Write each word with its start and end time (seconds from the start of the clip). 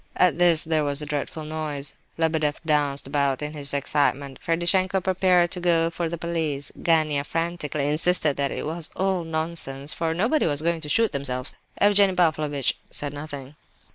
At 0.15 0.39
this 0.39 0.63
there 0.63 0.83
was 0.83 1.03
a 1.03 1.05
dreadful 1.05 1.43
noise; 1.43 1.93
Lebedeff 2.17 2.59
danced 2.65 3.05
about 3.05 3.43
in 3.43 3.53
his 3.53 3.71
excitement; 3.71 4.39
Ferdishenko 4.41 4.99
prepared 4.99 5.51
to 5.51 5.59
go 5.59 5.91
for 5.91 6.09
the 6.09 6.17
police; 6.17 6.71
Gania 6.81 7.23
frantically 7.23 7.87
insisted 7.87 8.35
that 8.37 8.49
it 8.49 8.65
was 8.65 8.89
all 8.95 9.23
nonsense, 9.23 9.93
"for 9.93 10.15
nobody 10.15 10.47
was 10.47 10.63
going 10.63 10.81
to 10.81 10.89
shoot 10.89 11.11
themselves." 11.11 11.53
Evgenie 11.79 12.15
Pavlovitch 12.15 12.79
said 12.89 13.13
nothing. 13.13 13.53